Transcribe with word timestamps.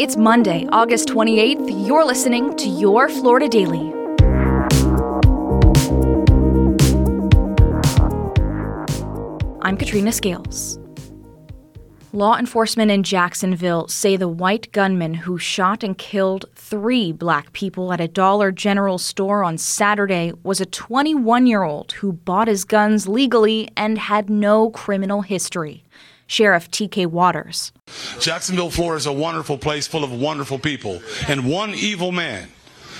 It's 0.00 0.16
Monday, 0.16 0.66
August 0.72 1.08
28th. 1.08 1.86
You're 1.86 2.06
listening 2.06 2.56
to 2.56 2.70
Your 2.70 3.10
Florida 3.10 3.50
Daily. 3.50 3.92
I'm 9.60 9.76
Katrina 9.76 10.10
Scales. 10.10 10.78
Law 12.14 12.38
enforcement 12.38 12.90
in 12.90 13.02
Jacksonville 13.02 13.88
say 13.88 14.16
the 14.16 14.26
white 14.26 14.72
gunman 14.72 15.12
who 15.12 15.36
shot 15.36 15.84
and 15.84 15.98
killed 15.98 16.46
three 16.54 17.12
black 17.12 17.52
people 17.52 17.92
at 17.92 18.00
a 18.00 18.08
Dollar 18.08 18.50
General 18.50 18.96
store 18.96 19.44
on 19.44 19.58
Saturday 19.58 20.32
was 20.42 20.62
a 20.62 20.66
21 20.66 21.46
year 21.46 21.62
old 21.62 21.92
who 21.92 22.14
bought 22.14 22.48
his 22.48 22.64
guns 22.64 23.06
legally 23.06 23.68
and 23.76 23.98
had 23.98 24.30
no 24.30 24.70
criminal 24.70 25.20
history. 25.20 25.84
Sheriff 26.30 26.70
T.K. 26.70 27.06
Waters. 27.06 27.72
Jacksonville, 28.20 28.70
Florida 28.70 28.98
is 28.98 29.06
a 29.06 29.12
wonderful 29.12 29.58
place 29.58 29.88
full 29.88 30.04
of 30.04 30.12
wonderful 30.12 30.60
people. 30.60 31.02
And 31.26 31.50
one 31.50 31.74
evil 31.74 32.12
man 32.12 32.48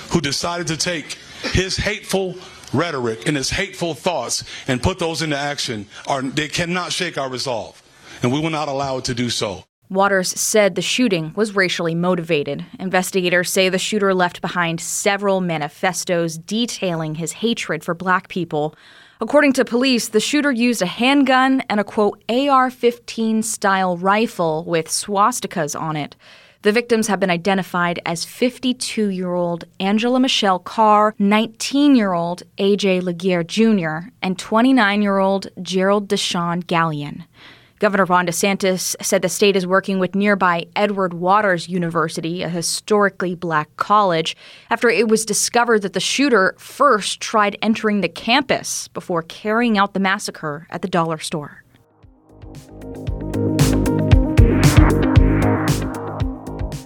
who 0.09 0.19
decided 0.19 0.67
to 0.67 0.75
take 0.75 1.17
his 1.53 1.77
hateful 1.77 2.35
rhetoric 2.73 3.29
and 3.29 3.37
his 3.37 3.49
hateful 3.49 3.93
thoughts 3.93 4.43
and 4.67 4.83
put 4.83 4.99
those 4.99 5.21
into 5.21 5.37
action 5.37 5.87
are 6.07 6.21
they 6.21 6.49
cannot 6.49 6.91
shake 6.91 7.17
our 7.17 7.29
resolve 7.29 7.81
and 8.21 8.33
we 8.33 8.39
will 8.41 8.49
not 8.49 8.67
allow 8.67 8.97
it 8.97 9.05
to 9.05 9.13
do 9.13 9.29
so. 9.29 9.63
Waters 9.91 10.29
said 10.39 10.75
the 10.75 10.81
shooting 10.81 11.33
was 11.35 11.53
racially 11.53 11.95
motivated. 11.95 12.65
Investigators 12.79 13.51
say 13.51 13.67
the 13.67 13.77
shooter 13.77 14.13
left 14.13 14.39
behind 14.39 14.79
several 14.79 15.41
manifestos 15.41 16.37
detailing 16.37 17.15
his 17.15 17.33
hatred 17.33 17.83
for 17.83 17.93
black 17.93 18.29
people. 18.29 18.73
According 19.19 19.51
to 19.53 19.65
police, 19.65 20.07
the 20.07 20.21
shooter 20.21 20.49
used 20.49 20.81
a 20.81 20.85
handgun 20.85 21.61
and 21.69 21.77
a 21.77 21.83
quote 21.83 22.23
AR 22.29 22.69
15 22.69 23.43
style 23.43 23.97
rifle 23.97 24.63
with 24.63 24.87
swastikas 24.87 25.77
on 25.77 25.97
it. 25.97 26.15
The 26.61 26.71
victims 26.71 27.07
have 27.07 27.19
been 27.19 27.29
identified 27.29 27.99
as 28.05 28.23
52 28.23 29.09
year 29.09 29.33
old 29.33 29.65
Angela 29.81 30.21
Michelle 30.21 30.59
Carr, 30.59 31.15
19 31.19 31.97
year 31.97 32.13
old 32.13 32.43
AJ 32.57 33.03
Laguerre 33.03 33.43
Jr., 33.43 34.07
and 34.21 34.39
29 34.39 35.01
year 35.01 35.17
old 35.17 35.47
Jerrald 35.57 36.07
De'Shaun 36.07 36.63
Gallion. 36.63 37.25
Governor 37.81 38.05
Ron 38.05 38.27
DeSantis 38.27 38.95
said 39.01 39.23
the 39.23 39.27
state 39.27 39.55
is 39.55 39.65
working 39.65 39.97
with 39.97 40.13
nearby 40.13 40.67
Edward 40.75 41.15
Waters 41.15 41.67
University, 41.67 42.43
a 42.43 42.47
historically 42.47 43.33
black 43.33 43.75
college, 43.75 44.37
after 44.69 44.87
it 44.87 45.07
was 45.07 45.25
discovered 45.25 45.81
that 45.81 45.93
the 45.93 45.99
shooter 45.99 46.53
first 46.59 47.19
tried 47.19 47.57
entering 47.59 48.01
the 48.01 48.07
campus 48.07 48.87
before 48.89 49.23
carrying 49.23 49.79
out 49.79 49.95
the 49.95 49.99
massacre 49.99 50.67
at 50.69 50.83
the 50.83 50.87
dollar 50.87 51.17
store. 51.17 51.63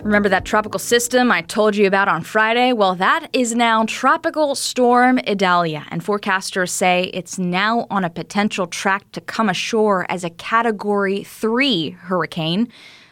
Remember 0.06 0.30
that 0.30 0.46
tropical 0.46 0.78
system 0.78 1.32
I 1.32 1.42
told 1.42 1.76
you 1.76 1.88
about 1.88 2.08
on 2.08 2.22
Friday? 2.22 2.74
Well, 2.74 2.94
that 2.94 3.28
is 3.34 3.56
now 3.56 3.86
Tropical 3.86 4.54
Storm 4.54 5.18
Idalia, 5.28 5.84
and 5.90 6.06
forecasters 6.06 6.70
say 6.70 7.10
it's 7.12 7.40
now 7.40 7.88
on 7.90 8.04
a 8.04 8.12
potential 8.12 8.68
track 8.68 9.12
to 9.14 9.22
come 9.22 9.50
ashore 9.50 10.06
as 10.08 10.24
a 10.24 10.30
Category 10.30 11.24
3 11.24 11.90
hurricane. 11.90 12.68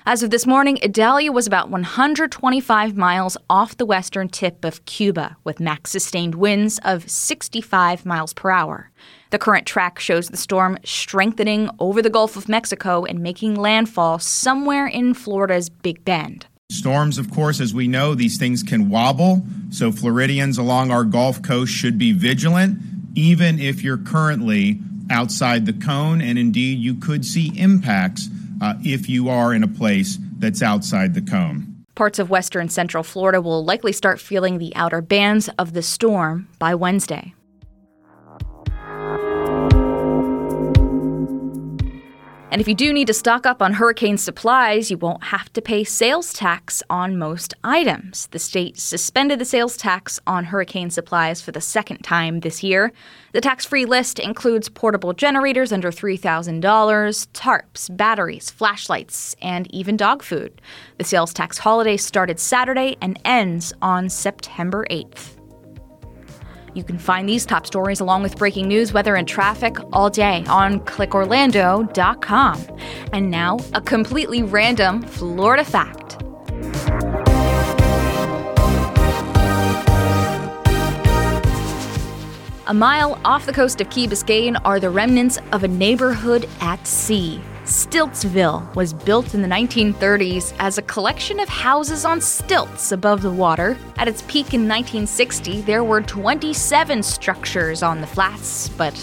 As 0.05 0.21
of 0.21 0.30
this 0.30 0.45
morning, 0.45 0.77
Idalia 0.83 1.31
was 1.31 1.47
about 1.47 1.71
125 1.71 2.95
miles 2.95 3.38
off 3.49 3.75
the 3.75 3.88
western 3.88 4.30
tip 4.30 4.64
of 4.64 4.86
Cuba, 4.86 5.36
with 5.44 5.59
max 5.59 5.89
sustained 5.89 6.36
winds 6.36 6.80
of 6.83 7.09
65 7.09 8.05
miles 8.05 8.33
per 8.33 8.52
hour. 8.52 8.91
The 9.31 9.39
current 9.39 9.66
track 9.66 9.97
shows 9.97 10.30
the 10.30 10.38
storm 10.38 10.77
strengthening 10.86 11.71
over 11.80 12.03
the 12.03 12.11
Gulf 12.11 12.38
of 12.38 12.47
Mexico 12.47 13.03
and 13.03 13.19
making 13.19 13.55
landfall 13.55 14.19
somewhere 14.19 14.86
in 14.86 15.16
Florida's 15.16 15.71
Big 15.71 16.05
Bend. 16.05 16.45
Storms, 16.83 17.17
of 17.17 17.31
course, 17.31 17.61
as 17.61 17.73
we 17.73 17.88
know, 17.88 18.16
these 18.16 18.38
things 18.38 18.64
can 18.64 18.89
wobble. 18.89 19.42
So 19.69 19.92
Floridians 19.92 20.58
along 20.58 20.92
our 20.92 21.03
Gulf 21.03 21.42
Coast 21.42 21.72
should 21.72 21.97
be 21.97 22.11
vigilant, 22.11 22.80
even 23.16 23.59
if 23.59 23.83
you're 23.83 23.97
currently 23.97 24.80
outside 25.10 25.65
the 25.65 25.73
cone. 25.73 26.20
And 26.20 26.37
indeed, 26.37 26.80
you 26.80 26.95
could 26.95 27.26
see 27.26 27.58
impacts 27.58 28.27
uh, 28.61 28.73
if 28.83 29.08
you 29.08 29.30
are 29.30 29.54
in 29.54 29.64
a 29.64 29.67
place 29.67 30.17
that's 30.39 30.61
outside 30.61 31.14
the 31.14 31.21
cone. 31.21 31.86
Parts 31.95 32.20
of 32.20 32.30
western 32.30 32.70
central 32.70 33.04
Florida 33.04 33.39
will 33.39 33.64
likely 33.64 33.93
start 33.93 34.20
feeling 34.20 34.58
the 34.58 34.76
outer 34.76 35.02
bands 35.02 35.49
of 35.60 35.73
the 35.73 35.83
storm 35.83 36.49
by 36.60 36.73
Wednesday. 36.76 37.33
And 42.53 42.61
if 42.61 42.67
you 42.67 42.75
do 42.75 42.93
need 42.93 43.08
to 43.08 43.15
stock 43.15 43.47
up 43.47 43.64
on 43.64 43.73
hurricane 43.73 44.19
supplies, 44.19 44.91
you 44.91 44.97
won't 44.97 45.23
have 45.23 45.52
to 45.53 45.61
pay 45.61 45.83
sales 45.83 46.31
tax 46.33 46.83
on 46.87 47.17
most 47.17 47.55
items. 47.64 48.27
The 48.27 48.37
state 48.37 48.77
suspended 48.77 49.39
the 49.39 49.45
sales 49.45 49.75
tax 49.75 50.19
on 50.27 50.45
hurricane 50.45 50.92
supplies 50.92 51.42
for 51.42 51.52
the 51.52 51.59
second 51.59 52.03
time 52.03 52.42
this 52.42 52.61
year. 52.61 52.93
The 53.31 53.42
tax 53.42 53.65
free 53.65 53.86
list 53.86 54.19
includes 54.19 54.69
portable 54.69 55.13
generators 55.13 55.73
under 55.73 55.92
$3,000, 55.92 56.59
tarps, 57.33 57.97
batteries, 57.97 58.52
flashlights, 58.52 59.36
and 59.42 59.65
even 59.73 59.97
dog 59.97 60.21
food. 60.21 60.61
The 60.99 61.05
sales 61.05 61.33
tax 61.33 61.58
holiday 61.58 61.97
started 61.97 62.39
Saturday 62.39 62.97
and 63.02 63.19
ends 63.25 63.73
on 63.81 64.09
September 64.09 64.86
8th. 64.92 65.42
You 66.73 66.84
can 66.84 66.98
find 66.98 67.30
these 67.30 67.45
top 67.45 67.67
stories 67.67 68.00
along 68.00 68.23
with 68.23 68.38
breaking 68.38 68.67
news, 68.67 68.94
weather, 68.94 69.16
and 69.16 69.28
traffic 69.28 69.78
all 69.92 70.10
day 70.10 70.44
on 70.48 70.80
clickorlando.com. 70.80 72.67
And 73.11 73.30
now, 73.30 73.60
a 73.73 73.82
completely 73.82 74.42
random 74.42 75.04
Florida 75.04 75.64
fact. 75.64 76.17
A 82.66 82.73
mile 82.73 83.20
off 83.26 83.45
the 83.45 83.54
coast 83.54 83.82
of 83.82 83.90
Key 83.90 84.08
Biscayne 84.08 84.60
are 84.64 84.80
the 84.80 84.90
remnants 84.90 85.38
of 85.52 85.64
a 85.64 85.67
neighborhood 85.67 86.48
at 86.61 86.88
sea. 86.88 87.42
Stiltsville 87.65 88.75
was 88.75 88.93
built 88.93 89.33
in 89.33 89.41
the 89.41 89.47
1930s 89.47 90.53
as 90.59 90.77
a 90.77 90.81
collection 90.81 91.39
of 91.39 91.47
houses 91.47 92.03
on 92.03 92.19
stilts 92.19 92.91
above 92.91 93.21
the 93.21 93.31
water. 93.31 93.77
At 93.95 94.09
its 94.09 94.21
peak 94.23 94.53
in 94.53 94.67
1960, 94.67 95.61
there 95.61 95.83
were 95.85 96.01
27 96.01 97.01
structures 97.01 97.81
on 97.81 98.01
the 98.01 98.07
flats, 98.07 98.67
but 98.67 98.93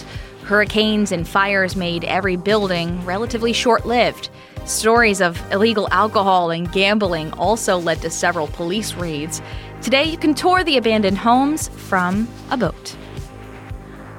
hurricanes 0.45 1.11
and 1.11 1.27
fires 1.27 1.75
made 1.75 2.05
every 2.05 2.37
building 2.37 3.03
relatively 3.07 3.55
short 3.55 3.87
lived. 3.87 4.29
Stories 4.67 5.23
of 5.23 5.41
illegal 5.51 5.89
alcohol 5.91 6.51
and 6.51 6.71
gambling 6.71 7.33
also 7.33 7.79
led 7.79 8.03
to 8.03 8.11
several 8.11 8.47
police 8.47 8.93
raids. 8.93 9.41
Today, 9.81 10.05
you 10.05 10.19
can 10.19 10.35
tour 10.35 10.63
the 10.65 10.77
abandoned 10.77 11.17
homes 11.17 11.69
from 11.69 12.29
a 12.51 12.59
boat. 12.59 12.95